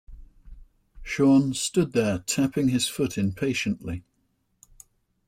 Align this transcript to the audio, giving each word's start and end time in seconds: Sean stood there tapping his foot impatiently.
Sean 1.03 1.53
stood 1.53 1.93
there 1.93 2.17
tapping 2.17 2.69
his 2.69 2.87
foot 2.87 3.19
impatiently. 3.19 4.03